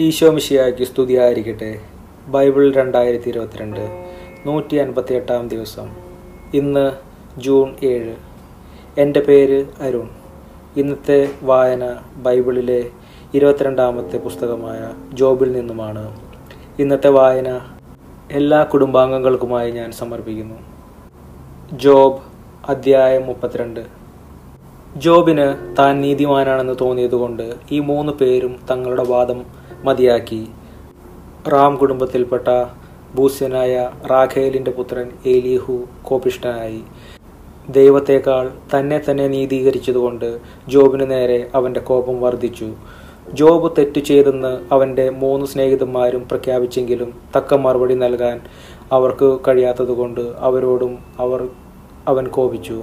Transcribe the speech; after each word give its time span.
ഈശോ 0.00 0.30
മിശിയാക്കി 0.30 0.84
സ്തുതിയായിരിക്കട്ടെ. 0.84 1.78
ബൈബിൾ 2.26 2.72
രണ്ടായിരത്തി 2.72 3.28
ഇരുപത്തിരണ്ട് 3.28 4.04
നൂറ്റി 4.46 4.76
അൻപത്തി 4.76 5.14
എട്ടാം 5.14 5.48
ദിവസം. 5.48 5.88
ഇന്ന് 6.54 6.92
ജൂൺ 7.38 7.74
ഏഴ്. 7.82 8.14
എന്റെ 8.98 9.20
പേര് 9.20 9.66
അരുൺ. 9.80 10.08
ഇന്നത്തെ 10.76 11.28
വായന 11.42 11.96
ബൈബിളിലെ 12.16 12.90
ഇരുപത്തിരണ്ടാമത്തെ 13.34 14.16
പുസ്തകമായ 14.16 14.90
ജോബിൽ 15.14 15.52
നിന്നുമാണ്. 15.52 16.20
ഇന്നത്തെ 16.78 17.08
വായന 17.08 17.60
എല്ലാ 18.32 18.62
കുടുംബാംഗങ്ങൾക്കുമായി 18.62 19.70
ഞാൻ 19.70 19.92
സമർപ്പിക്കുന്നു. 19.92 20.54
ജോബ് 21.72 22.20
അധ്യായം 22.68 23.26
മുപ്പത്തിരണ്ട്. 23.26 23.80
ജോബിന് 24.96 25.76
താൻ 25.78 26.00
നീതിമാനാണെന്ന് 26.00 26.72
തോന്നിയതുകൊണ്ട് 26.80 27.54
ഈ 27.70 27.78
മൂന്ന് 27.78 28.12
പേരും 28.12 28.56
തങ്ങളുടെ 28.70 29.02
വാദം 29.02 29.61
മതിയാക്കി. 29.84 30.48
റാം 31.52 31.76
കുടുംബത്തിൽപ്പെട്ട 31.76 32.48
ഭൂസ്യനായ 33.14 33.90
റാഖേലിന്റെ 34.10 34.70
പുത്രൻ 34.70 35.08
ഏലീഹു 35.26 35.84
കോപിഷ്ഠനായി. 36.02 36.82
ദൈവത്തേക്കാൾ 37.68 38.50
തന്നെ 38.74 39.00
തന്നെ 39.10 39.28
നീതീകരിച്ചതുകൊണ്ട് 39.28 40.38
ജോബിന് 40.68 41.10
നേരെ 41.10 41.50
അവന്റെ 41.54 41.80
കോപം 41.80 42.20
വർദ്ധിച്ചു. 42.20 42.68
ജോബ് 43.32 43.76
തെറ്റു 43.78 44.00
ചെയ്തെന്ന് 44.00 44.52
അവന്റെ 44.72 45.10
മൂന്ന് 45.10 45.46
സ്നേഹിതന്മാരും 45.46 46.28
പ്രഖ്യാപിച്ചെങ്കിലും 46.28 47.14
തക്ക 47.36 47.54
മറുപടി 47.54 47.94
നൽകാൻ 47.94 48.40
അവർക്ക് 48.92 49.28
കഴിയാത്തതുകൊണ്ട് 49.48 50.20
അവരോടും 50.38 50.98
അവർ 51.18 51.48
അവൻ 52.08 52.28
കോപിച്ചു. 52.28 52.82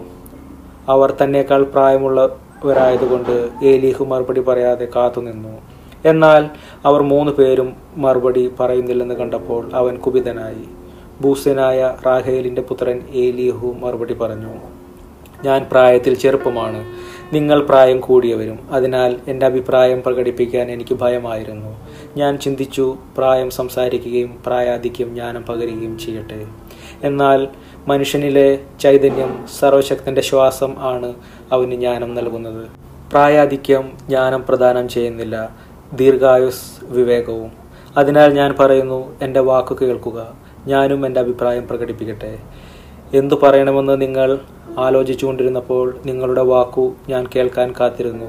അവർ 0.89 1.17
തന്നെക്കാൾ 1.23 1.63
പ്രായമുള്ളവരായതുകൊണ്ട് 1.63 3.49
ഏലീഹു 3.63 4.03
മറുപടി 4.03 4.41
പറയാതെ 4.41 4.87
കാത്തുനിന്നു. 4.95 5.78
എന്നാൽ 6.05 6.49
അവർ 6.85 7.01
മൂന്ന് 7.01 7.31
പേരും 7.31 7.75
മറുപടി 7.97 8.51
പറയുന്നില്ലെന്ന് 8.59 9.15
കണ്ടപ്പോൾ 9.15 9.69
അവൻ 9.73 9.97
കുപിതനായി. 9.97 10.63
ഭൂസനായ 11.21 11.95
റാഹേലിന്റെ 12.05 12.61
പുത്രൻ 12.61 13.01
ഏലിയഹു 13.13 13.75
മറുപടി 13.79 14.13
പറഞ്ഞു 14.13 14.53
ഞാൻ 15.45 15.67
പ്രായത്തിൽ 15.71 16.13
ചെറുപ്പമാണ്. 16.13 16.85
നിങ്ങൾ 17.33 17.63
പ്രായം 17.63 17.99
കൂടിയവരും. 17.99 18.59
അതിനാൽ 18.71 19.19
എന്റെ 19.27 19.45
അഭിപ്രായം 19.45 20.03
പ്രകടിപ്പിക്കാൻ 20.05 20.71
എനിക്ക് 20.71 20.95
ഭയമായിരുന്നു. 20.95 21.77
ഞാൻ 22.17 22.37
ചിന്തിച്ചു 22.37 22.97
പ്രായം 23.17 23.49
സംസാരിക്കുകയും 23.49 24.37
പ്രായാധിക്യം 24.45 25.09
ജ്ഞാനം 25.09 25.43
പകരുകയും 25.43 25.99
ചെയ്യട്ടെ. 25.99 26.47
എന്നാൽ 27.03 27.47
മനുഷ്യനിലെ 27.87 28.59
ചൈതന്യം 28.81 29.47
സർവശക്തന്റെ 29.59 30.21
ശ്വാസം 30.21 30.73
ആണ് 30.77 31.13
അവന് 31.51 31.71
ജ്ഞാനം 31.71 32.15
നൽകുന്നത്. 32.15 32.67
പ്രായാധിക്യം 33.11 33.91
ജ്ഞാനം 34.07 34.45
പ്രദാനം 34.49 34.89
ചെയ്യുന്നില്ല. 34.89 35.55
ദീർഘായുസ് 35.93 36.85
വിവേകവും 36.85 37.51
അതിനാൽ 37.97 38.33
ഞാൻ 38.33 38.55
പറയുന്നു 38.59 39.15
എന്റെ 39.21 39.39
വാക്കു 39.39 39.77
കേൾക്കുക. 39.81 40.33
ഞാനും 40.67 41.05
എന്റെ 41.05 41.19
അഭിപ്രായം 41.19 41.67
പ്രകടിപ്പിക്കട്ടെ. 41.67 42.39
എന്തു 43.13 43.35
പറയണമെന്ന് 43.35 44.01
നിങ്ങൾ 44.01 44.39
ആലോചിച്ചുകൊണ്ടിരുന്നപ്പോൾ 44.77 45.97
നിങ്ങളുടെ 46.05 46.41
വാക്കു 46.41 46.93
ഞാൻ 47.09 47.27
കേൾക്കാൻ 47.35 47.73
കാത്തിരുന്നു. 47.79 48.25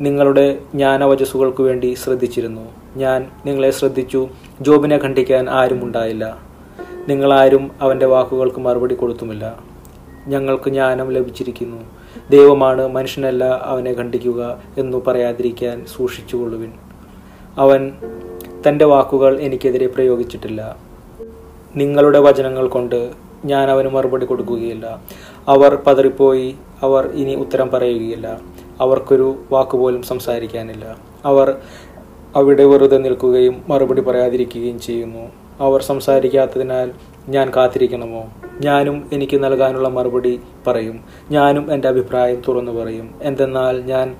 നിങ്ങളുടെ 0.00 0.58
ജ്ഞാനവചസ്സുകൾക്കു 0.74 1.62
വേണ്ടി 1.62 1.94
ശ്രദ്ധിച്ചിരുന്നു. 1.94 2.70
ഞാൻ 2.96 3.30
നിങ്ങളെ 3.46 3.70
ശ്രദ്ധിച്ചു. 3.70 4.28
ജോബിനെ 4.60 4.96
ഖണ്ഡിക്കാൻ 4.96 5.50
ആരും 5.50 5.84
ഉണ്ടായില്ല. 5.84 6.38
നിങ്ങളാരും 7.08 7.70
അവന്റെ 7.80 8.06
വാക്കുകൾക്ക് 8.06 8.58
മറുപടി 8.58 8.94
കൊടുത്തുമില്ല. 8.94 9.58
ഞങ്ങൾക്ക് 10.26 10.70
ജ്ഞാനം 10.70 11.10
ലഭിച്ചിരിക്കുന്നു. 11.10 11.82
ദൈവമാണ് 12.30 12.88
മനുഷ്യനല്ല 12.88 13.60
അവനെ 13.62 13.90
ഖണ്ഡിക്കുക 13.90 14.62
എന്നു 14.78 15.04
പറയാതിരിക്കാൻ 15.06 15.84
സൂക്ഷിച്ചുകൊള്ളുവിൻ. 15.96 16.72
അവൻ 17.58 17.92
തന്റെ 18.68 18.84
വാക്കുകൾ 18.84 19.40
എനിക്കെതിരെ 19.40 19.86
പ്രയോഗിച്ചിട്ടില്ല. 19.86 20.76
നിങ്ങളുടെ 21.76 22.18
വചനങ്ങൾ 22.18 22.68
കൊണ്ട് 22.68 23.10
ഞാൻ 23.44 23.70
അവന് 23.70 23.88
മറുപടി 23.88 24.26
കൊടുക്കുകയില്ല. 24.26 25.00
അവർ 25.48 25.78
പതറിപ്പോയി 25.86 26.56
അവർ 26.82 27.06
ഇനി 27.06 27.34
ഉത്തരം 27.34 27.70
പറയുകയില്ല. 27.70 28.40
അവർക്കൊരു 28.80 29.36
വാക്കുപോലും 29.52 30.02
സംസാരിക്കാനില്ല. 30.02 30.96
അവർ 31.24 31.56
അവിടെ 32.36 32.64
വെറുതെ 32.64 32.98
നിൽക്കുകയും 32.98 33.62
മറുപടി 33.68 34.00
പറയാതിരിക്കുകയും 34.00 34.80
ചെയ്യുന്നു. 34.80 35.30
അവർ 35.60 35.82
സംസാരിക്കാത്തതിനാൽ 35.82 36.92
ഞാൻ 37.28 37.52
കാത്തിരിക്കണമോ? 37.56 38.24
ഞാനും 38.60 39.10
എനിക്ക് 39.12 39.44
നൽകാനുള്ള 39.44 39.88
മറുപടി 39.88 40.40
പറയും. 40.66 41.00
ഞാനും 41.30 41.74
എന്റെ 41.74 41.88
അഭിപ്രായം 41.88 42.42
തുറന്നു 42.48 42.72
പറയും. 42.72 43.14
എന്തെന്നാൽ 43.22 43.80
ഞാൻ 43.80 44.16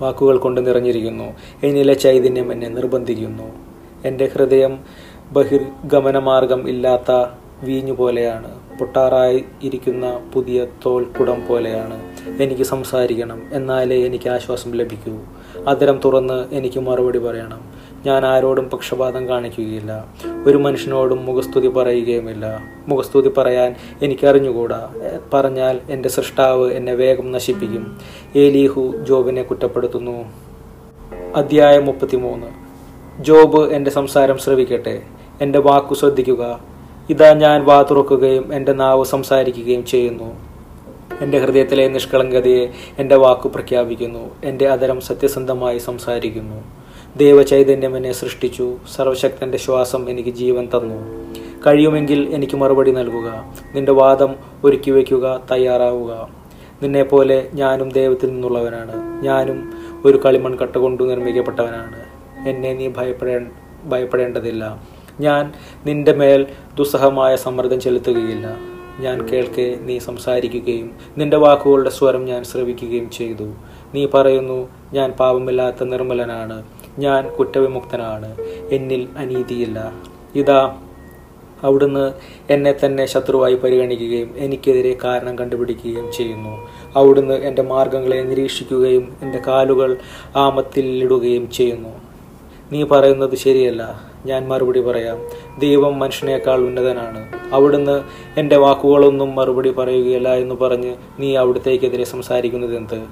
വാക്കുകൾ 0.00 0.38
കൊണ്ട് 0.38 0.66
നിറഞ്ഞിരിക്കുന്നു. 0.66 1.32
എന്നിലെ 1.62 1.94
ചൈതന്യം 1.94 2.52
എന്നെ 2.52 2.68
നിർബന്ധിക്കുന്നു. 2.68 3.52
എന്റെ 4.04 4.30
ഹൃദയം 4.34 4.78
ബഹിർഗമനമാർഗം 5.32 6.68
ഇല്ലാത്ത 6.68 7.30
വീഞ്ഞു 7.62 7.92
പോലെയാണ്. 7.92 8.50
പൊട്ടാറായി 8.78 9.44
ഇരിക്കുന്ന 9.62 10.30
പുതിയ 10.32 10.66
തോൽക്കുടം 10.86 11.46
പോലെയാണ്. 11.48 12.02
എനിക്ക് 12.42 12.62
സംസാരിക്കണം. 12.62 13.42
എന്നാലേ 13.52 14.06
എനിക്ക് 14.06 14.30
ആശ്വാസം 14.30 14.72
ലഭിക്കൂ. 14.72 15.18
അതരം 15.66 16.00
തുറന്ന് 16.04 16.54
എനിക്ക് 16.54 16.80
മറുപടി 16.80 17.18
പറയണം. 17.18 17.60
ഞാൻ 18.06 18.26
ആരോടും 18.26 18.70
പക്ഷപാതം 18.70 19.28
കാണിക്കുകയില്ല. 19.28 20.06
ഒരു 20.46 20.56
മനുഷ്യനോടും 20.56 21.26
മുഖസ്തുതി 21.26 21.68
പറയുകയുമില്ല. 21.68 22.60
മുഖസ്തുതി 22.88 23.28
പറയാൻ 23.28 23.74
എനിക്കറിഞ്ഞുകൂടാ. 24.02 24.90
പറഞ്ഞാൽ 25.34 25.80
എന്റെ 25.90 26.08
സൃഷ്ടാവ് 26.08 26.72
എന്നെ 26.72 26.94
വേഗം 26.94 27.32
നശിപ്പിക്കും. 27.32 27.98
ഏലീഹു 28.36 28.94
ജോബിനെ 28.96 29.42
കുറ്റപ്പെടുത്തുന്നു. 29.42 30.32
അധ്യായം 31.36 31.86
മുപ്പത്തിമൂന്ന്. 31.86 32.46
ജോബ് 33.22 33.72
എന്റെ 33.72 33.90
സംസാരം 33.90 34.38
ശ്രവിക്കട്ടെ. 34.38 35.02
എന്റെ 35.40 35.58
വാക്കു 35.58 35.94
ശ്രദ്ധിക്കുക. 35.94 36.60
ഇതാ 37.10 37.34
ഞാൻ 37.34 37.64
വാ 37.64 37.82
തുറക്കുകയും 37.82 38.54
എന്റെ 38.54 38.72
നാവ് 38.72 39.04
സംസാരിക്കുകയും 39.04 39.86
ചെയ്യുന്നു. 39.86 40.40
എന്റെ 41.20 41.38
ഹൃദയത്തിലെ 41.38 41.88
നിഷ്കളങ്കതയെ 41.88 42.66
എന്റെ 42.98 43.16
വാക്കു 43.16 43.48
പ്രഖ്യാപിക്കുന്നു. 43.48 44.30
എന്റെ 44.44 44.68
അതരം 44.68 45.00
സത്യസന്ധമായി 45.00 45.78
സംസാരിക്കുന്നു. 45.78 46.83
ദൈവചൈതന്യം 47.16 47.96
എന്നെ 47.96 48.12
സൃഷ്ടിച്ചു. 48.12 48.76
സർവശക്തന്റെ 48.96 49.58
ശ്വാസം 49.58 50.10
എനിക്ക് 50.10 50.30
ജീവൻ 50.30 50.64
തന്നു. 50.64 50.94
കഴിയുമെങ്കിൽ 51.66 52.28
എനിക്ക് 52.28 52.56
മറുപടി 52.56 52.92
നൽകുക. 52.92 53.52
നിന്റെ 53.74 53.92
വാദം 53.92 54.36
ഒരുക്കി 54.64 54.90
വയ്ക്കുക 54.90 55.42
തയ്യാറാവുക. 55.50 56.28
നിന്നെപ്പോലെ 56.82 57.50
ഞാനും 57.54 57.92
ദൈവത്തിൽ 57.92 58.30
നിന്നുള്ളവനാണ്. 58.30 59.24
ഞാനും 59.24 59.72
ഒരു 60.04 60.20
കളിമൺ 60.24 60.56
കട്ട 60.56 60.76
കൊണ്ട് 60.76 61.02
നിർമ്മിക്കപ്പെട്ടവനാണ്. 61.02 62.04
എന്നെ 62.48 62.72
നീ 62.72 62.88
ഭയപ്പെടേ 62.88 63.46
ഭയപ്പെടേണ്ടതില്ല. 63.84 64.82
ഞാൻ 65.20 65.52
നിന്റെ 65.86 66.12
മേൽ 66.12 66.46
ദുസ്സഹമായ 66.78 67.36
സമ്മർദ്ദം 67.36 67.80
ചെലുത്തുകയില്ല. 67.80 68.56
ഞാൻ 69.00 69.28
കേൾക്കെ 69.28 69.76
നീ 69.80 69.98
സംസാരിക്കുകയും 69.98 70.90
നിന്റെ 71.18 71.36
വാക്കുകളുടെ 71.36 71.90
സ്വരം 71.90 72.24
ഞാൻ 72.24 72.44
ശ്രവിക്കുകയും 72.44 73.10
ചെയ്തു. 73.10 73.44
നീ 73.94 74.06
പറയുന്നു 74.06 74.68
ഞാൻ 74.92 75.10
പാപമില്ലാത്ത 75.10 75.84
നിർമ്മലനാണ്. 75.84 76.62
ഞാൻ 76.98 77.30
കുറ്റവിമുക്തനാണ്. 77.38 78.36
എന്നിൽ 78.70 79.08
അനീതിയില്ല. 79.16 79.92
ഇതാ 80.34 80.76
അവിടുന്ന് 81.62 82.12
എന്നെ 82.52 82.74
തന്നെ 82.84 83.06
ശത്രുവായി 83.06 83.54
പരിഗണിക്കുകയും 83.54 84.34
എനിക്കെതിരെ 84.36 84.96
കാരണം 85.04 85.38
കണ്ടുപിടിക്കുകയും 85.38 86.12
ചെയ്യുന്നു. 86.12 86.68
അവിടുന്ന് 86.96 87.34
എന്റെ 87.34 87.62
മാർഗങ്ങളെ 87.62 88.22
നിരീക്ഷിക്കുകയും 88.22 89.16
എന്റെ 89.22 89.38
കാലുകൾ 89.46 89.96
ആമത്തിലിടുകയും 90.36 91.50
ചെയ്യുന്നു. 91.50 91.88
നീ 92.72 92.84
പറയുന്നത് 92.84 93.34
ശരിയല്ല. 93.34 94.00
ഞാൻ 94.26 94.48
മറുപടി 94.48 94.80
പറയാം. 94.80 95.18
ദൈവം 95.58 95.98
മനുഷ്യനേക്കാൾ 95.98 96.58
ഉന്നതനാണ്. 96.58 97.28
അവിടുന്ന് 97.52 98.02
എന്റെ 98.40 98.56
വാക്കുകളൊന്നും 98.56 99.34
മറുപടി 99.34 99.70
പറയുകയില്ല 99.70 100.34
എന്ന് 100.34 100.54
പറഞ്ഞ് 100.54 100.96
നീ 101.18 101.36
അവിടത്തേക്കെതിരെ 101.36 102.04
സംസാരിക്കുന്നത് 102.04 102.76
എന്ത് 102.76 103.04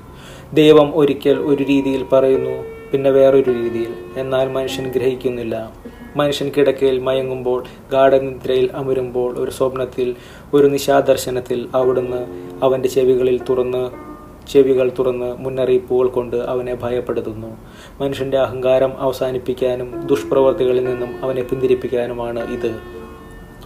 ദൈവം 0.55 0.93
ഒരിക്കൽ 0.95 1.39
ഒരു 1.39 1.63
രീതിയിൽ 1.63 2.05
പറയുന്നു 2.13 2.82
പിന്നെ 2.93 3.11
വേറൊരു 3.11 3.51
രീതിയിൽ. 3.51 3.95
എന്നാൽ 4.17 4.49
മനുഷ്യൻ 4.49 4.93
ഗ്രഹിക്കുന്നില്ല. 4.93 5.73
മനുഷ്യൻ 6.17 6.53
കിടക്കയിൽ 6.57 6.99
മയങ്ങുമ്പോൾ 6.99 7.65
ഗാഠനിദ്രയിൽ 7.93 8.71
അമരുമ്പോൾ 8.75 9.39
ഒരു 9.39 9.51
സ്വപ്നത്തിൽ 9.51 10.17
ഒരു 10.55 10.67
നിശാദർശനത്തിൽ 10.67 11.69
അവിടുന്ന് 11.75 12.27
അവന്റെ 12.65 12.89
ചെവികളിൽ 12.89 13.41
തുറന്ന് 13.49 13.91
ചെവികൾ 14.51 14.93
തുറന്ന് 14.99 15.37
മുന്നറിയിപ്പുകൾ 15.37 16.09
കൊണ്ട് 16.09 16.37
അവനെ 16.37 16.75
ഭയപ്പെടുത്തുന്നു. 16.75 17.57
മനുഷ്യന്റെ 18.01 18.39
അഹങ്കാരം 18.39 19.01
അവസാനിപ്പിക്കാനും 19.01 20.07
ദുഷ്പ്രവർത്തികളിൽ 20.07 20.85
നിന്നും 20.85 21.25
അവനെ 21.25 21.43
പിന്തിരിപ്പിക്കാനുമാണ് 21.43 22.53
ഇത്. 22.53 22.77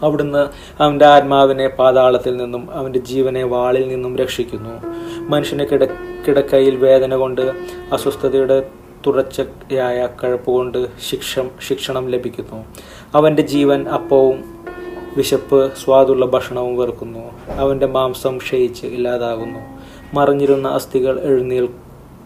അവിടുന്ന് 0.03 0.49
അവന്റെ 0.83 1.07
ആത്മാവിനെ 1.07 1.69
പാതാളത്തിൽ 1.69 2.37
നിന്നും 2.37 2.71
അവന്റെ 2.71 2.99
ജീവനെ 2.99 3.45
വാളിൽ 3.45 3.89
നിന്നും 3.89 4.17
രക്ഷിക്കുന്നു. 4.17 4.71
മനുഷ്യനെ 5.21 5.65
കിട 5.65 5.85
കിടക്കയിൽ 6.29 6.77
വേദന 6.77 7.17
കൊണ്ട് 7.17 7.43
അസ്വസ്ഥതയുടെ 7.93 8.63
തുടർച്ചയായ 9.07 10.09
കഴപ്പുകൊണ്ട് 10.25 10.87
ശിക്ഷ 11.11 11.39
ശിക്ഷണം 11.69 12.09
ലഭിക്കുന്നു. 12.09 12.65
അവന്റെ 13.15 13.43
ജീവൻ 13.43 13.89
അപ്പവും 13.89 14.45
വിശപ്പ് 15.17 15.73
സ്വാദുള്ള 15.85 16.27
ഭക്ഷണവും 16.27 16.77
വെറുക്കുന്നു. 16.77 17.51
അവന്റെ 17.51 17.87
മാംസം 17.87 18.39
ക്ഷയിച്ച് 18.39 18.87
ഇല്ലാതാകുന്നു. 18.87 19.59
മറിഞ്ഞിരുന്ന 20.15 20.69
അസ്ഥികൾ 20.69 21.21
എഴുന്നേൽ 21.21 21.69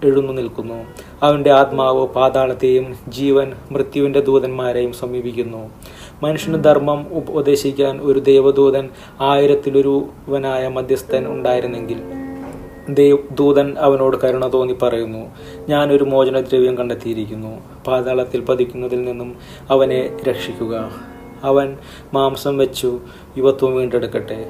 എഴുന്നു 0.05 0.33
നിൽക്കുന്നു. 0.33 0.85
അവന്റെ 1.23 1.51
ആത്മാവ് 1.51 2.07
പാതാളത്തെയും 2.07 2.97
ജീവൻ 3.09 3.53
മൃത്യുവിന്റെ 3.71 4.21
ദൂതന്മാരെയും 4.21 4.93
സമീപിക്കുന്നു. 4.93 5.71
മനുഷ്യന് 6.23 6.65
ധർമ്മം 6.65 7.07
ഉപദേശിക്കാൻ 7.13 8.01
ഒരു 8.01 8.19
ദേവദൂതൻ 8.19 8.89
ആയിരത്തിലൊരുവനായ 9.21 10.69
മധ്യസ്ഥൻ 10.69 11.27
ഉണ്ടായിരുന്നെങ്കിൽ 11.27 12.20
ദൂതൻ 13.35 13.79
അവനോട് 13.79 14.17
കരുണ 14.25 14.53
തോന്നി 14.53 14.73
പറയുന്നു 14.73 15.31
ഞാനൊരു 15.69 16.05
മോചനദ്രവ്യം 16.05 16.79
കണ്ടെത്തിയിരിക്കുന്നു. 16.79 17.61
പാതാളത്തിൽ 17.87 18.41
പതിക്കുന്നതിൽ 18.41 19.03
നിന്നും 19.03 19.37
അവനെ 19.71 20.17
രക്ഷിക്കുക. 20.29 20.91
അവൻ 21.45 21.77
മാംസം 22.15 22.59
വെച്ചു 22.59 23.01
യുവത്വം 23.39 23.75
വീണ്ടെടുക്കട്ടെ. 23.75 24.47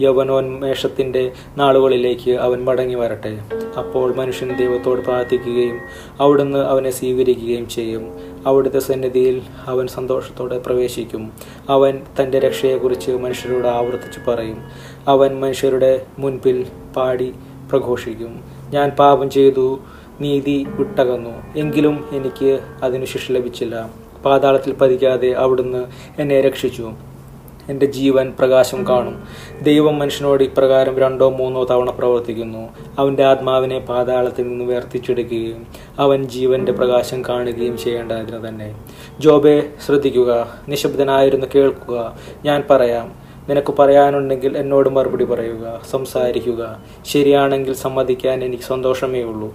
യവനോന്മേഷത്തിന്റെ 0.00 1.32
നാളുകളിലേക്ക് 1.56 2.30
അവൻ 2.30 2.64
മടങ്ങി 2.64 2.94
വരട്ടെ. 2.94 3.38
അപ്പോൾ 3.78 4.14
മനുഷ്യൻ 4.14 4.56
ദൈവത്തോട് 4.56 5.00
പ്രാർത്ഥിക്കുകയും 5.00 5.78
അവിടുന്ന് 6.20 6.58
അവനെ 6.58 6.90
സ്വീകരിക്കുകയും 6.90 7.68
ചെയ്യും. 7.68 8.12
അവിടുത്തെ 8.46 8.78
സന്നിധിയിൽ 8.78 9.42
അവൻ 9.66 9.86
സന്തോഷത്തോടെ 9.86 10.58
പ്രവേശിക്കും. 10.58 11.32
അവൻ 11.68 12.00
തന്റെ 12.20 12.38
രക്ഷയെക്കുറിച്ച് 12.38 13.10
മനുഷ്യരോട് 13.10 13.68
ആവർത്തിച്ച് 13.68 14.30
പറയും. 14.30 14.58
അവൻ 15.08 15.40
മനുഷ്യരുടെ 15.40 16.06
മുൻപിൽ 16.18 16.66
പാടി 16.96 17.34
പ്രഘോഷിക്കും. 17.70 18.40
ഞാൻ 18.70 18.90
പാപം 18.90 19.30
ചെയ്തു 19.30 19.78
നീതി 20.20 20.66
വിട്ടകന്നു. 20.68 21.58
എങ്കിലും 21.58 22.04
എനിക്ക് 22.12 22.60
അതിനു 22.82 23.04
ശിക്ഷ 23.04 23.30
ലഭിച്ചില്ല. 23.30 23.90
പാതാളത്തിൽ 24.24 24.72
പതിക്കാതെ 24.72 25.32
അവിടുന്ന് 25.32 25.84
എന്നെ 26.18 26.40
രക്ഷിച്ചു. 26.40 26.92
എന്റെ 27.68 27.86
ജീവൻ 27.86 28.32
പ്രകാശം 28.38 28.86
കാണും. 28.86 29.22
ദൈവം 29.62 29.98
മനുഷ്യനോട് 29.98 30.44
ഇപ്രകാരം 30.44 30.98
രണ്ടോ 30.98 31.30
മൂന്നോ 31.30 31.64
തവണ 31.64 31.90
പ്രവർത്തിക്കുന്നു. 31.90 32.68
അവന്റെ 32.98 33.24
ആത്മാവിനെ 33.24 33.78
പാതാളത്തിൽ 33.78 34.48
നിന്ന് 34.48 34.64
വേർതിച്ചെടുക്കുകയും 34.64 35.66
അവൻ 35.98 36.24
ജീവന്റെ 36.24 36.72
പ്രകാശം 36.72 37.24
കാണുകയും 37.24 37.78
ചെയ്യേണ്ടതിന് 37.78 38.48
തന്നെ. 38.48 38.74
ജോബെ 39.20 39.68
ശ്രദ്ധിക്കുക. 39.86 40.48
നിശബ്ദനായിരുന്നു 40.68 41.46
കേൾക്കുക. 41.54 42.18
ഞാൻ 42.44 42.64
പറയാം 42.70 43.25
നിനക്ക് 43.48 43.74
പറയാനുണ്ടെങ്കിൽ 43.78 44.56
എന്നോട് 44.56 44.88
മറുപടി 44.88 45.24
പറയുക 45.24 45.80
സംസാരിക്കുക. 45.90 46.82
ശരിയാണെങ്കിൽ 47.04 47.74
സമ്മതിക്കാൻ 47.74 48.44
എനിക്ക് 48.44 48.62
സന്തോഷമേ 48.62 49.22
ഉള്ളൂ. 49.22 49.54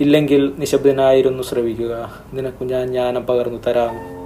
ഇല്ലെങ്കിൽ 0.00 0.52
നിശബ്ദനായിരുന്നു 0.58 1.42
ശ്രവിക്കുക. 1.42 2.22
നിനക്ക് 2.32 2.64
ഞാൻ 2.64 2.86
ജ്ഞാനം 2.86 3.26
പകർന്നു 3.26 3.58
തരാം. 3.66 4.24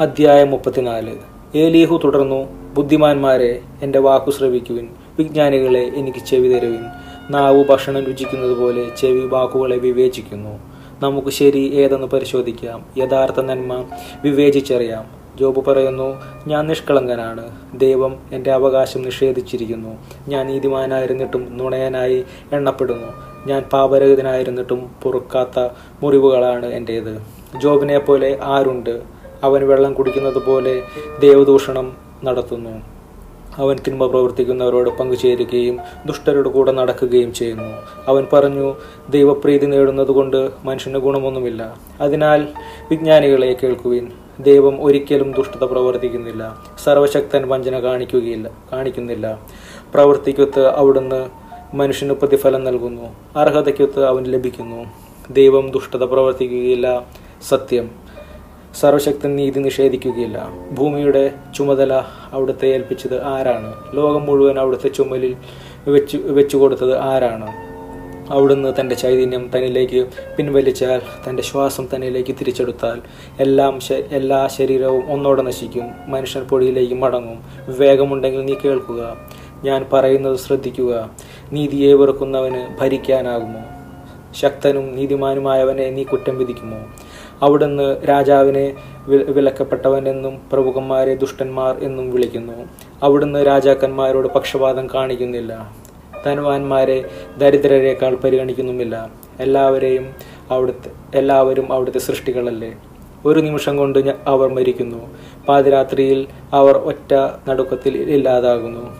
അധ്യായം 0.00 0.50
മുപ്പത്തിനാല്. 0.50 1.16
ഏലീഹു 1.54 2.00
തുടർന്നു 2.04 2.48
ബുദ്ധിമാന്മാരെ 2.74 3.60
എന്റെ 3.82 3.98
വാക്കു 3.98 4.30
ശ്രവിക്കുവിൻ. 4.30 4.88
വിജ്ഞാനികളെ 5.18 5.80
എനിക്ക് 5.80 6.18
ചെവി 6.18 6.48
തരുവിൻ. 6.48 6.84
നാവ് 7.30 7.64
ഭക്ഷണം 7.64 8.04
രുചിക്കുന്നത് 8.04 8.56
പോലെ 8.56 8.86
ചെവി 8.96 9.26
വാക്കുകളെ 9.26 9.76
വിവേചിക്കുന്നു. 9.76 10.58
നമുക്ക് 11.02 11.28
ശരി 11.28 11.70
ഏതെന്ന് 11.74 12.06
പരിശോധിക്കാം. 12.06 12.86
യഥാർത്ഥ 12.98 13.40
നന്മ 13.40 13.84
വിവേചിച്ചറിയാം. 14.24 15.23
ജോബ് 15.40 15.64
പറയുന്നു 15.64 16.22
ഞാൻ 16.46 16.66
നിഷ്കളങ്കനാണ്. 16.66 17.56
ദൈവം 17.74 18.18
എന്റെ 18.32 18.52
അവകാശം 18.52 19.02
നിഷേധിച്ചിരിക്കുന്നു. 19.02 19.96
ഞാൻ 20.28 20.46
നീതിമാനായിരുന്നിട്ടും 20.46 21.58
നുണയനായി 21.58 22.24
എണ്ണപ്പെടുന്നു. 22.52 23.08
ഞാൻ 23.46 23.62
പാപരഹിതനായിരുന്നിട്ടും 23.62 24.90
പൊറുക്കാത്ത 25.02 25.68
മുറിവുകളാണ് 26.02 26.66
എന്റേത്. 26.66 27.22
ജോബിനെ 27.62 27.98
പോലെ 27.98 28.38
ആരുണ്ട്? 28.42 29.02
അവൻ 29.44 29.68
വെള്ളം 29.68 29.92
കുടിക്കുന്നത് 29.92 30.46
പോലെ 30.46 30.82
ദേവദൂഷണം 31.20 31.96
നടത്തുന്നു. 32.24 32.82
അവൻ 33.58 33.76
തിന്മ 33.86 34.06
പ്രവർത്തിക്കുന്നവരോട് 34.06 34.90
പങ്കുചേരുകയും 34.90 35.78
ദുഷ്ടരോട് 36.06 36.48
കൂടെ 36.48 36.72
നടക്കുകയും 36.72 37.34
ചെയ്യുന്നു. 37.34 37.82
അവൻ 38.08 38.26
പറഞ്ഞു 38.32 38.74
ദൈവപ്രീതി 39.10 39.66
നേടുന്നത് 39.66 40.08
കൊണ്ട് 40.08 40.50
മനുഷ്യന് 40.64 40.98
ഗുണമൊന്നുമില്ല. 40.98 41.76
അതിനാൽ 42.00 42.48
വിജ്ഞാനികളെ 42.90 43.56
കേൾക്കുവിൻ. 43.62 44.12
ദൈവം 44.40 44.84
ഒരിക്കലും 44.84 45.32
ദുഷ്ടത 45.32 45.64
പ്രവർത്തിക്കുന്നില്ല. 45.64 46.62
സർവശക്തൻ 46.84 47.48
വഞ്ചന 47.48 47.80
കാണിക്കുകയില്ല 47.80 48.50
കാണിക്കുന്നില്ല. 48.72 49.40
പ്രവർത്തിക്കൊത്ത് 49.94 50.66
അവിടുന്ന് 50.66 51.30
മനുഷ്യന് 51.74 52.12
പ്രതിഫലം 52.12 52.64
നൽകുന്നു. 52.64 53.16
അർഹതയ്ക്കൊത്ത് 53.36 54.04
അവൻ 54.04 54.24
ലഭിക്കുന്നു. 54.24 54.84
ദൈവം 55.30 55.70
ദുഷ്ടത 55.70 56.04
പ്രവർത്തിക്കുകയില്ല. 56.04 57.06
സത്യം. 57.48 57.90
സർവശക്തൻ 58.80 59.36
നീതി 59.36 59.60
നിഷേധിക്കുകയില്ല. 59.60 60.48
ഭൂമിയുടെ 60.72 61.34
ചുമതല 61.56 62.02
അവിടുത്തെ 62.32 62.66
ഏൽപ്പിച്ചത് 62.66 63.24
ആരാണ്? 63.24 63.74
ലോകം 63.94 64.26
മുഴുവൻ 64.26 64.58
അവിടുത്തെ 64.58 64.88
ചുമലിൽ 64.88 65.36
വെച്ചു 65.88 66.16
വെച്ചു 66.16 66.56
കൊടുത്തത് 66.56 66.98
ആരാണ്? 66.98 67.63
അവിടുന്ന് 68.30 68.72
തന്റെ 68.80 68.94
ചൈതന്യം 68.94 69.50
തന്നിലേക്ക് 69.56 70.08
പിൻവലിച്ചാൽ 70.36 71.02
തന്റെ 71.28 71.42
ശ്വാസം 71.42 71.88
തന്നിലേക്ക് 71.94 72.34
തിരിച്ചെടുത്താൽ 72.34 73.02
എല്ലാം 73.40 73.78
എല്ലാ 74.12 74.46
ശരീരവും 74.46 75.12
ഒന്നോടെ 75.12 75.42
നശിക്കും. 75.42 75.90
മനുഷ്യൻ 76.06 76.44
പൊടിയിലേക്ക് 76.44 76.94
മടങ്ങും. 76.94 77.42
വേഗമുണ്ടെങ്കിൽ 77.78 78.44
നീ 78.44 78.54
കേൾക്കുക. 78.64 79.16
ഞാൻ 79.64 79.86
പറയുന്നത് 79.92 80.36
ശ്രദ്ധിക്കുക. 80.36 81.10
നീതിയെ 81.52 81.94
വെറുക്കുന്നവന് 81.94 82.80
ഭരിക്കാനാകുമോ? 82.80 83.60
ശക്തനും 84.34 84.96
നീതിമാനുമായവനെ 84.96 85.90
നീ 85.90 86.02
കുറ്റം 86.02 86.38
വിധിക്കുമോ? 86.38 86.78
അവിടുന്ന് 87.42 87.96
രാജാവിനെ 88.08 88.74
വിലക്കപ്പെട്ടവനെന്നും 89.06 90.40
പ്രമുഖന്മാരെ 90.52 91.14
ദുഷ്ടന്മാർ 91.14 91.76
എന്നും 91.78 92.12
വിളിക്കുന്നു. 92.12 92.68
അവിടുന്ന് 93.02 93.46
രാജാക്കന്മാരോട് 93.46 94.28
പക്ഷപാതം 94.28 94.86
കാണിക്കുന്നില്ല. 94.94 95.83
ധനവാന്മാരെ 96.24 97.10
ദരിദ്രരെക്കാൾ 97.38 98.14
പരിഗണിക്കുന്നുമില്ല. 98.14 99.10
എല്ലാവരെയും 99.40 100.12
അവിടുത്തെ 100.50 101.18
എല്ലാവരും 101.18 101.72
അവിടുത്തെ 101.72 101.98
സൃഷ്ടികളല്ലേ. 101.98 102.76
ഒരു 103.24 103.40
നിമിഷം 103.40 103.76
കൊണ്ട് 103.76 104.14
അവർ 104.26 104.48
മരിക്കുന്നു. 104.48 105.10
പാതിരാത്രിയിൽ 105.48 106.26
അവർ 106.52 106.76
ഒറ്റ 106.76 107.14
നടുക്കത്തിൽ 107.48 107.96
ഇല്ലാതാകുന്നു. 107.96 108.96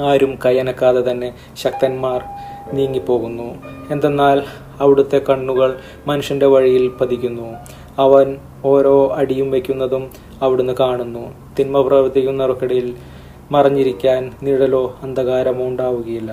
ആരും 0.00 0.38
കയ്യനക്കാതെ 0.44 1.10
തന്നെ 1.10 1.34
ശക്തന്മാർ 1.56 2.24
നീങ്ങിപ്പോകുന്നു. 2.72 3.62
എന്തെന്നാൽ 3.90 4.42
അവിടുത്തെ 4.80 5.18
കണ്ണുകൾ 5.30 5.78
മനുഷ്യന്റെ 6.06 6.46
വഴിയിൽ 6.46 6.88
പതിക്കുന്നു. 6.88 7.54
അവൻ 7.98 8.38
ഓരോ 8.64 9.14
അടിയും 9.14 9.50
വയ്ക്കുന്നതും 9.50 10.10
അവിടുന്ന് 10.42 10.72
കാണുന്നു. 10.80 11.34
തിന്മ 11.58 11.80
പ്രവർത്തിക്കുന്നവർക്കിടയിൽ 11.80 12.94
മറഞ്ഞിരിക്കാൻ 13.50 14.32
നിഴലോ 14.42 14.98
അന്ധകാരമോ 15.02 15.66
ഉണ്ടാവുകയില്ല. 15.66 16.32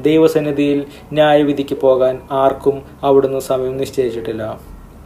ദൈവസന്നിധിയിൽ 0.00 0.84
ന്യായവിധിക്ക് 1.12 1.74
പോകാൻ 1.74 2.20
ആർക്കും 2.30 2.82
അവിടുന്ന് 3.02 3.38
സമയം 3.38 3.76
നിശ്ചയിച്ചിട്ടില്ല. 3.76 4.58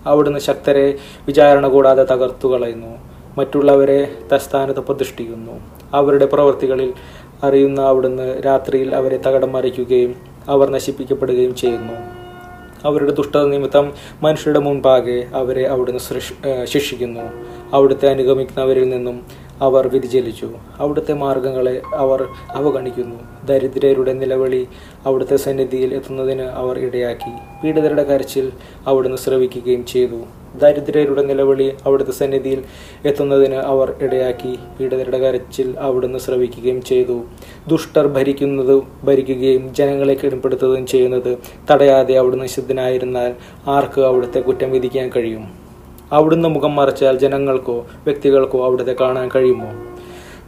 അവിടുന്ന് 0.07 0.39
ശക്തരെ 0.39 0.95
വിചാരണ 1.27 1.69
കൂടാതെ 1.69 2.05
തകർത്തു 2.05 2.49
കളയുന്നു. 2.49 2.99
മറ്റുള്ളവരെ 3.39 4.15
തസ്ഥാനത്ത് 4.33 4.81
പ്രതിഷ്ഠിക്കുന്നു. 4.81 5.61
അവരുടെ 5.95 6.27
പ്രവൃത്തികളിൽ 6.27 6.93
അറിയുന്ന 7.43 7.81
അവിടുന്ന് 7.81 8.43
രാത്രിയിൽ 8.47 8.95
അവരെ 8.95 9.17
തകടം 9.17 9.53
മറിക്കുകയും 9.53 10.15
അവർ 10.49 10.71
നശിപ്പിക്കപ്പെടുകയും 10.71 11.55
ചെയ്യുന്നു. 11.55 12.16
അവരുടെ 12.85 13.11
ദുഷ്ടത 13.11 13.47
നിമിത്തം 13.47 13.93
മനുഷ്യരുടെ 14.23 14.59
മുൻപാകെ 14.59 15.27
അവരെ 15.35 15.67
അവിടുന്ന് 15.67 16.03
ശിക്ഷിക്കുന്നു. 16.67 17.21
അവിടുത്തെ 17.73 18.11
അനുഗമിക്കുന്നവരിൽ 18.11 18.89
നിന്നും 18.89 19.27
അവർ 19.61 19.89
വ്യതിചലിച്ചു. 19.89 20.49
അവിടുത്തെ 20.79 21.13
മാർഗങ്ങളെ 21.13 21.83
അവർ 21.95 22.27
അവഗണിക്കുന്നു. 22.51 23.47
ദരിദ്രരുടെ 23.47 24.13
നിലവിളി 24.13 24.69
അവിടുത്തെ 25.07 25.37
സന്നിധിയിൽ 25.37 25.95
എത്തുന്നതിന് 25.95 26.43
അവർ 26.43 26.79
ഇടയാക്കി. 26.79 27.33
പീഡിതരുടെ 27.63 28.03
കരച്ചിൽ 28.03 28.53
അവിടുന്ന് 28.87 29.17
ശ്രവിക്കുകയും 29.17 29.87
ചെയ്തു. 29.87 30.21
ദരിദ്രരുടെ 30.63 31.23
നിലവിളി 31.23 31.77
അവിടുത്തെ 31.87 32.11
സന്നിധിയിൽ 32.11 32.63
എത്തുന്നതിന് 33.05 33.55
അവർ 33.55 33.95
ഇടയാക്കി. 34.03 34.59
പീഡിതരുടെ 34.81 35.19
കരച്ചിൽ 35.19 35.75
അവിടുന്ന് 35.79 36.19
ശ്രവിക്കുകയും 36.19 36.83
ചെയ്തു. 36.83 37.23
ദുഷ്ടർ 37.69 38.07
ഭരിക്കുന്നത് 38.07 38.83
ഭരിക്കുകയും 39.05 39.75
ജനങ്ങളെ 39.75 40.15
കീഴ്പ്പെടുത്തുകയും 40.15 40.87
ചെയ്യുന്നത് 40.87 41.39
തടയാതെ 41.71 42.15
അവിടുന്ന് 42.15 42.47
ശുദ്ധനായിരുന്നാൽ 42.47 43.35
ആർക്ക് 43.67 44.01
അവിടുത്തെ 44.01 44.41
കുറ്റം 44.41 44.71
വിധിക്കാൻ 44.71 45.11
കഴിയും? 45.17 45.67
അവിടുന്ന് 46.13 46.49
മുഖം 46.49 46.77
മറച്ചാൽ 46.77 47.19
ജനങ്ങൾക്കോ 47.19 47.87
വ്യക്തികൾക്കോ 48.05 48.65
അവിടുത്തെ 48.65 48.97
കാണാൻ 49.01 49.31
കഴിയുമോ? 49.35 49.71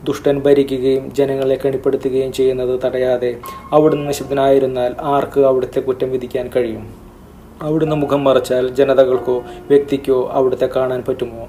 ദുഷ്ടൻ 0.04 0.40
ഭരിക്കുകയും 0.40 1.14
ജനങ്ങളെ 1.14 1.58
കണിപ്പെടുത്തുകയും 1.64 2.32
ചെയ്യുന്നത് 2.32 2.80
തടയാതെ 2.84 3.36
അവിടുന്ന് 3.72 4.08
നിശബ്ദനായിരുന്നാൽ 4.08 4.94
ആർക്ക് 5.00 5.40
അവിടുത്തെ 5.40 5.80
കുറ്റം 5.80 6.10
വിധിക്കാൻ 6.10 6.50
കഴിയും? 6.56 7.07
അവിടുന്ന് 7.62 7.96
മുഖം 7.96 8.24
മറച്ചാൽ 8.24 8.68
ജനതകൾക്കോ 8.68 9.38
വ്യക്തിക്കോ 9.38 10.28
അവിടുത്തെ 10.32 10.68
കാണാൻ 10.76 11.04
പറ്റുമോ? 11.08 11.48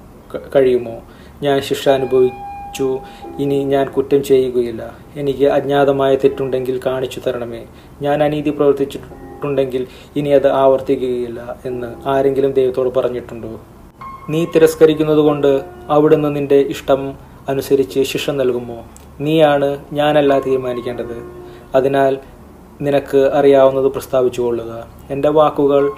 കഴിയുമോ? 0.55 1.01
ഞാൻ 1.43 1.61
ശിക്ഷ 1.61 1.89
അനുഭവിച്ചു. 1.89 2.99
ഇനി 3.39 3.63
ഞാൻ 3.63 3.87
കുറ്റം 3.87 4.23
ചെയ്യുകയില്ല. 4.23 4.97
എനിക്ക് 5.15 5.45
അജ്ഞാതമായ 5.45 6.15
തെറ്റുണ്ടെങ്കിൽ 6.15 6.79
കാണിച്ചു 6.85 7.21
തരണമേ. 7.27 7.65
ഞാൻ 8.01 8.23
അനീതി 8.23 8.49
പ്രവർത്തിച്ചിട്ടുണ്ടെങ്കിൽ 8.49 9.87
ഇനി 10.15 10.29
അത് 10.29 10.47
ആവർത്തിക്കുകയില്ല 10.47 11.55
എന്ന് 11.65 12.07
ആരെങ്കിലും 12.07 12.51
ദൈവത്തോട് 12.51 12.99
പറഞ്ഞിട്ടുണ്ടോ? 12.99 13.61
നീ 14.29 14.45
തിരസ്കരിക്കുന്നത് 14.45 15.17
കൊണ്ട് 15.17 15.61
അവിടുന്ന് 15.87 16.35
നിന്റെ 16.35 16.55
ഇഷ്ടം 16.55 17.13
അനുസരിച്ച് 17.49 18.03
ശിക്ഷ 18.03 18.29
നൽകുമോ? 18.29 18.83
നീയാണ് 19.21 19.85
ഞാനല്ല 19.93 20.39
തീരുമാനിക്കേണ്ടത്. 20.39 21.23
അതിനാൽ 21.75 22.17
നിനക്ക് 22.81 23.31
അറിയാവുന്നത് 23.33 23.85
പ്രസ്താവിച്ചു 23.85 24.41
കൊള്ളുക. 24.41 24.87
എന്റെ 25.09 25.29
വാക്കുകൾ 25.29 25.91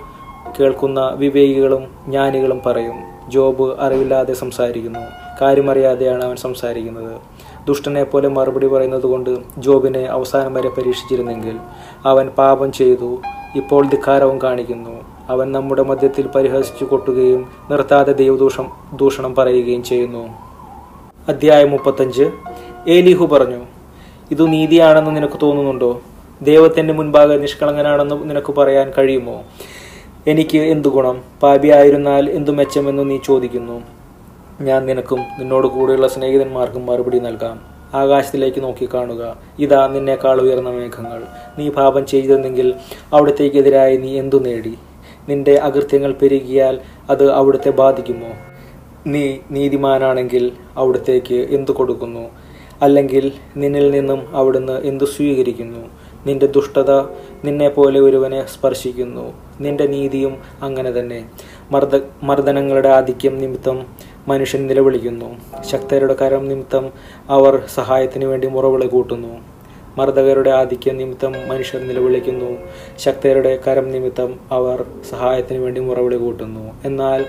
കേൾക്കുന്ന 0.60 1.12
വിവേകികളും 1.16 1.88
ജ്ഞാനികളും 2.08 2.62
പറയും. 2.66 2.96
ജോബ് 3.28 3.76
അറിവില്ലാതെ 3.80 4.34
സംസാരിക്കുന്നു. 4.34 5.00
കാര്യമറിയാതെയാണ് 5.42 6.24
അവൻ 6.24 6.36
സംസാരിക്കുന്നത്. 6.36 7.22
ദുഷ്ടനെ 7.68 8.04
പോലെ 8.04 8.28
മറുപടി 8.28 8.68
പറയുന്നത് 8.68 9.04
കൊണ്ട് 9.04 9.38
ജോബിനെ 9.58 10.00
അവസാനം 10.00 10.54
വരെ 10.54 10.70
പരീക്ഷിച്ചിരുന്നെങ്കിൽ 10.70 11.58
അവൻ 12.06 12.28
പാപം 12.28 12.72
ചെയ്തു. 12.72 13.22
ഇപ്പോൾ 13.56 13.88
ധിക്കാരവും 13.88 14.42
കാണിക്കുന്നു. 14.42 15.02
അവൻ 15.30 15.52
നമ്മുടെ 15.52 15.84
മധ്യത്തിൽ 15.84 16.28
പരിഹസിച്ചു 16.28 16.86
കൊട്ടുകയും 16.86 17.48
നിർത്താതെ 17.72 18.12
ദൈവദൂഷം 18.12 18.66
ദൂഷണം 18.94 19.36
പറയുകയും 19.36 19.84
ചെയ്യുന്നു. 19.84 20.30
അധ്യായം 21.28 21.72
മുപ്പത്തഞ്ച്. 21.72 22.32
ഏലിഹു 22.88 23.26
പറഞ്ഞു 23.26 23.66
ഇത് 24.32 24.52
നീതിയാണെന്ന് 24.54 25.16
നിനക്ക് 25.16 25.40
തോന്നുന്നുണ്ടോ? 25.42 26.02
ദൈവത്തിന്റെ 26.44 26.94
മുൻപാകെ 26.94 27.38
നിഷ്കളങ്കനാണെന്ന് 27.38 28.30
നിനക്ക് 28.30 28.54
പറയാൻ 28.54 28.92
കഴിയുമോ? 28.98 29.44
എനിക്ക് 30.28 30.58
എന്തു 30.58 30.88
ഗുണം? 30.88 31.24
പാപി 31.44 31.68
ആയിരുന്നാൽ 31.68 32.30
എന്തു 32.30 32.52
മെച്ചമെന്ന് 32.52 33.10
നീ 33.10 33.18
ചോദിക്കുന്നു. 33.18 33.82
ഞാൻ 34.62 34.86
നിനക്കും 34.86 35.20
നിന്നോട് 35.40 35.68
കൂടെയുള്ള 35.68 36.08
സ്നേഹിതന്മാർക്കും 36.08 36.86
മറുപടി 36.86 37.20
നൽകാം. 37.20 37.60
ആകാശത്തിലേക്ക് 37.94 38.64
നോക്കി 38.64 38.90
കാണുക. 38.94 39.38
ഇതാ 39.60 39.88
നിന്നേക്കാൾ 39.88 40.42
ഉയർന്ന 40.42 40.70
മേഘങ്ങൾ. 40.70 41.24
നീ 41.58 41.70
പാപം 41.70 42.06
ചെയ്തെന്നെങ്കിൽ 42.06 42.74
അവിടത്തേക്കെതിരായി 43.14 43.98
നീ 43.98 44.20
എന്തു 44.20 44.38
നേടി? 44.38 44.78
നിന്റെ 45.30 45.56
അകൃത്യങ്ങൾ 45.56 46.14
പെരുകിയാൽ 46.14 46.80
അത് 47.10 47.32
അവിടുത്തെ 47.32 47.70
ബാധിക്കുമോ? 47.70 48.30
നീ 49.08 49.38
നീതിമാനാണെങ്കിൽ 49.52 50.52
അവിടത്തേക്ക് 50.78 51.36
എന്തു 51.36 51.72
കൊടുക്കുന്നു? 51.72 52.30
അല്ലെങ്കിൽ 52.82 53.32
നിന്നിൽ 53.58 53.92
നിന്നും 53.92 54.28
അവിടുന്ന് 54.32 54.82
എന്തു 54.82 55.06
സ്വീകരിക്കുന്നു? 55.06 56.01
നിന്റെ 56.26 56.46
ദുഷ്ടത 56.46 56.92
നിന്നെ 57.46 57.70
പോലെ 57.70 58.00
ഒരുവനെ 58.00 58.46
സ്പർശിക്കുന്നു. 58.46 59.34
നിന്റെ 59.62 59.88
നീതിയും 59.88 60.38
അങ്ങനെ 60.62 60.92
തന്നെ. 60.92 61.26
മർദ്ദ 61.72 62.02
മർദ്ദനങ്ങളുടെ 62.24 62.90
ആധിക്യം 62.90 63.38
നിമിത്തം 63.38 63.86
മനുഷ്യൻ 64.28 64.68
നിലവിളിക്കുന്നു. 64.68 65.36
ശക്തരുടെ 65.62 66.14
കരം 66.14 66.48
നിമിത്തം 66.48 66.92
അവർ 67.30 67.62
സഹായത്തിന് 67.76 68.26
വേണ്ടി 68.26 68.48
മുറവിളി 68.48 68.88
കൂട്ടുന്നു. 68.88 69.42
മർദ്ദകരുടെ 69.98 70.50
ആധിക്യം 70.50 70.98
നിമിത്തം 70.98 71.34
മനുഷ്യർ 71.48 71.82
നിലവിളിക്കുന്നു. 71.82 72.58
ശക്തരുടെ 72.98 73.60
കരം 73.68 73.92
നിമിത്തം 73.92 74.40
അവർ 74.52 74.86
സഹായത്തിന് 75.10 75.58
വേണ്ടി 75.58 75.82
മുറവിളി 75.82 76.18
കൂട്ടുന്നു. 76.18 76.74
എന്നാൽ 76.86 77.26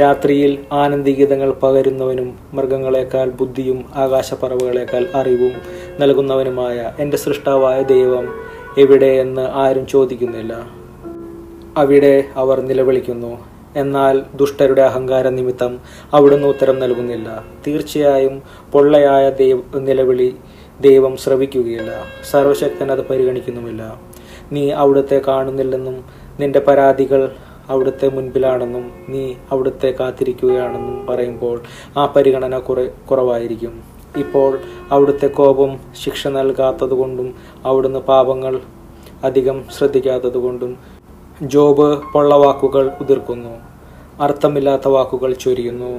രാത്രിയിൽ 0.00 0.58
ആനന്ദഗീതങ്ങൾ 0.72 1.52
പകരുന്നവനും 1.52 2.38
മൃഗങ്ങളെക്കാൾ 2.52 3.30
ബുദ്ധിയും 3.30 3.84
ആകാശപ്പറവുകളേക്കാൾ 3.94 5.06
അറിവും 5.14 5.52
നൽകുന്നവനുമായ 6.00 6.92
എന്റെ 6.98 7.16
സൃഷ്ടാവായ 7.16 7.82
ദൈവം 7.82 8.28
എവിടെയെന്ന് 8.78 9.40
ആരും 9.40 9.86
ചോദിക്കുന്നില്ല. 9.86 10.78
അവിടെ 11.76 12.24
അവർ 12.36 12.60
നിലവിളിക്കുന്നു. 12.60 13.44
എന്നാൽ 13.76 14.22
ദുഷ്ടരുടെ 14.34 14.82
അഹങ്കാര 14.82 15.28
നിമിത്തം 15.28 15.80
അവിടുന്ന് 16.12 16.48
ഉത്തരം 16.48 16.78
നൽകുന്നില്ല. 16.78 17.44
തീർച്ചയായും 17.66 18.42
പൊള്ളയായ 18.72 19.30
ദൈവ 19.30 19.62
നിലവിളി 19.78 20.34
ദൈവം 20.80 21.16
ശ്രവിക്കുകയില്ല. 21.16 22.04
സർവശക്തൻ 22.30 22.92
അത് 22.92 23.06
പരിഗണിക്കുന്നുമില്ല. 23.06 24.00
നീ 24.52 24.70
അവിടുത്തെ 24.70 25.20
കാണുന്നില്ലെന്നും 25.28 26.04
നിന്റെ 26.40 26.58
പരാതികൾ 26.58 27.32
അവിടുത്തെ 27.68 28.08
മുൻപിലാണെന്നും 28.08 28.90
നീ 29.08 29.34
അവിടുത്തെ 29.50 29.94
കാത്തിരിക്കുകയാണെന്നും 30.00 31.06
പറയുമ്പോൾ 31.06 31.60
ആ 31.96 32.06
പരിഗണന 32.06 32.58
കുറെ 32.58 32.90
കുറവായിരിക്കും. 33.10 33.82
ഇപ്പോൾ 34.16 34.58
അവിടുത്തെ 34.90 35.26
കോപം 35.26 35.78
ശിക്ഷ 36.04 36.28
നൽകാത്തതുകൊണ്ടും 36.28 37.34
അവിടുന്ന് 37.64 37.98
പാപങ്ങൾ 37.98 38.60
അധികം 39.24 39.64
ശ്രദ്ധിക്കാത്തതുകൊണ്ടും 39.78 40.78
ജോബ് 41.42 42.02
പൊള്ള 42.12 42.34
വാക്കുകൾ 42.34 42.90
ഉതിർക്കുന്നു. 43.00 43.54
അർത്ഥമില്ലാത്ത 44.20 44.88
വാക്കുകൾ 44.88 45.32
ചൊരിയുന്നു. 45.32 45.92